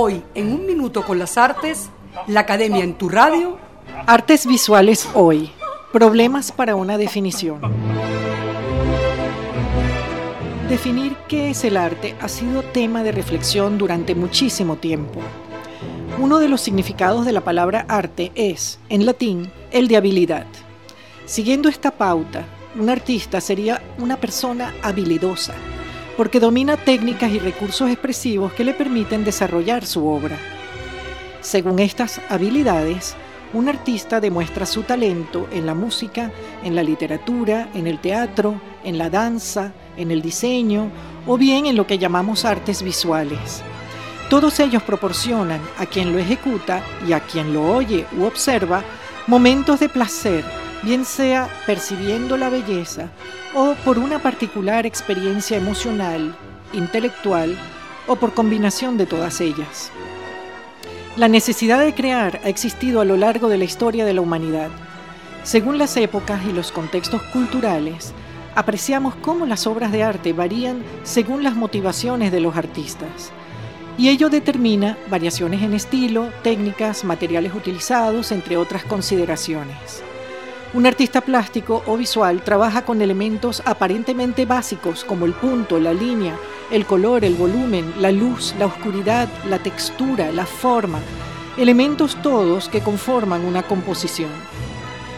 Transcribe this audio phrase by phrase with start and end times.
[0.00, 1.90] Hoy, en un minuto con las artes,
[2.28, 3.58] la Academia en tu radio.
[4.06, 5.50] Artes visuales hoy.
[5.92, 7.60] Problemas para una definición.
[10.68, 15.18] Definir qué es el arte ha sido tema de reflexión durante muchísimo tiempo.
[16.20, 20.46] Uno de los significados de la palabra arte es, en latín, el de habilidad.
[21.26, 22.44] Siguiendo esta pauta,
[22.78, 25.54] un artista sería una persona habilidosa,
[26.18, 30.36] porque domina técnicas y recursos expresivos que le permiten desarrollar su obra.
[31.40, 33.14] Según estas habilidades,
[33.52, 36.32] un artista demuestra su talento en la música,
[36.64, 40.90] en la literatura, en el teatro, en la danza, en el diseño
[41.24, 43.62] o bien en lo que llamamos artes visuales.
[44.28, 48.82] Todos ellos proporcionan a quien lo ejecuta y a quien lo oye u observa
[49.28, 50.44] momentos de placer,
[50.82, 53.10] bien sea percibiendo la belleza
[53.54, 56.36] o por una particular experiencia emocional,
[56.72, 57.56] intelectual
[58.06, 59.90] o por combinación de todas ellas.
[61.16, 64.70] La necesidad de crear ha existido a lo largo de la historia de la humanidad.
[65.42, 68.12] Según las épocas y los contextos culturales,
[68.54, 73.32] apreciamos cómo las obras de arte varían según las motivaciones de los artistas.
[73.96, 80.04] Y ello determina variaciones en estilo, técnicas, materiales utilizados, entre otras consideraciones.
[80.74, 86.36] Un artista plástico o visual trabaja con elementos aparentemente básicos como el punto, la línea,
[86.70, 91.00] el color, el volumen, la luz, la oscuridad, la textura, la forma,
[91.56, 94.30] elementos todos que conforman una composición.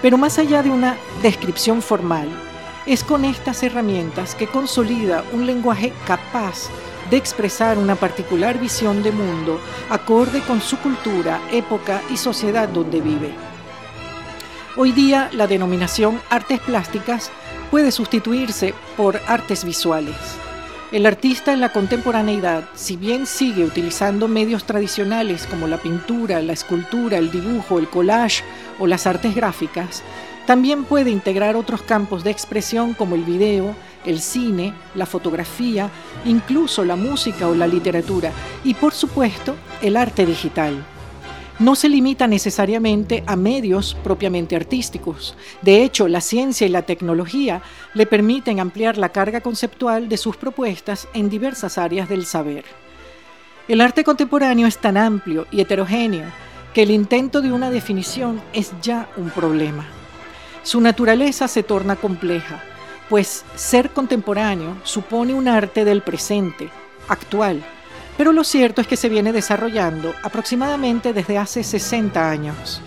[0.00, 2.28] Pero más allá de una descripción formal,
[2.86, 6.70] es con estas herramientas que consolida un lenguaje capaz
[7.10, 13.02] de expresar una particular visión de mundo acorde con su cultura, época y sociedad donde
[13.02, 13.53] vive.
[14.76, 17.30] Hoy día la denominación artes plásticas
[17.70, 20.16] puede sustituirse por artes visuales.
[20.90, 26.54] El artista en la contemporaneidad, si bien sigue utilizando medios tradicionales como la pintura, la
[26.54, 28.42] escultura, el dibujo, el collage
[28.80, 30.02] o las artes gráficas,
[30.44, 35.88] también puede integrar otros campos de expresión como el video, el cine, la fotografía,
[36.24, 38.32] incluso la música o la literatura
[38.64, 40.84] y por supuesto el arte digital
[41.58, 45.36] no se limita necesariamente a medios propiamente artísticos.
[45.62, 47.62] De hecho, la ciencia y la tecnología
[47.94, 52.64] le permiten ampliar la carga conceptual de sus propuestas en diversas áreas del saber.
[53.68, 56.26] El arte contemporáneo es tan amplio y heterogéneo
[56.74, 59.86] que el intento de una definición es ya un problema.
[60.64, 62.62] Su naturaleza se torna compleja,
[63.08, 66.68] pues ser contemporáneo supone un arte del presente,
[67.08, 67.62] actual,
[68.16, 72.80] pero lo cierto es que se viene desarrollando aproximadamente desde hace 60 años.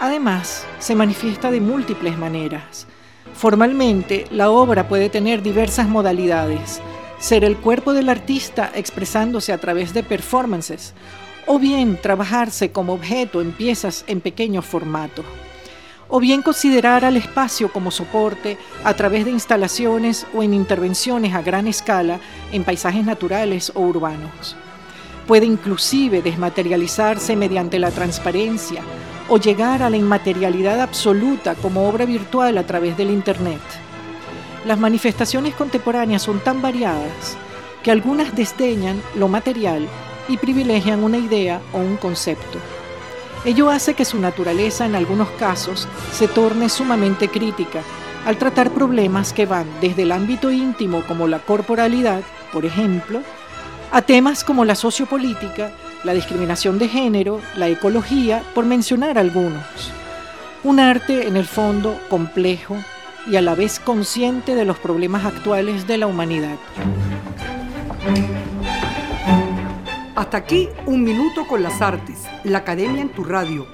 [0.00, 2.86] Además, se manifiesta de múltiples maneras.
[3.34, 6.80] Formalmente, la obra puede tener diversas modalidades,
[7.18, 10.92] ser el cuerpo del artista expresándose a través de performances,
[11.46, 15.24] o bien trabajarse como objeto en piezas en pequeño formato
[16.14, 21.40] o bien considerar al espacio como soporte a través de instalaciones o en intervenciones a
[21.40, 22.20] gran escala
[22.52, 24.54] en paisajes naturales o urbanos.
[25.26, 28.82] Puede inclusive desmaterializarse mediante la transparencia
[29.30, 33.62] o llegar a la inmaterialidad absoluta como obra virtual a través del Internet.
[34.66, 37.38] Las manifestaciones contemporáneas son tan variadas
[37.82, 39.88] que algunas desdeñan lo material
[40.28, 42.58] y privilegian una idea o un concepto.
[43.44, 47.82] Ello hace que su naturaleza en algunos casos se torne sumamente crítica
[48.24, 52.22] al tratar problemas que van desde el ámbito íntimo como la corporalidad,
[52.52, 53.20] por ejemplo,
[53.90, 55.72] a temas como la sociopolítica,
[56.04, 59.64] la discriminación de género, la ecología, por mencionar algunos.
[60.62, 62.76] Un arte en el fondo complejo
[63.26, 66.56] y a la vez consciente de los problemas actuales de la humanidad.
[70.22, 73.66] Hasta aquí un minuto con las artes, la Academia en tu radio.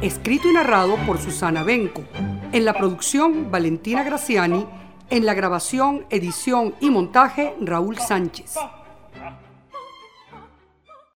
[0.00, 2.04] Escrito y narrado por Susana Benco.
[2.52, 4.64] En la producción, Valentina Graciani.
[5.10, 8.54] En la grabación, edición y montaje, Raúl Sánchez.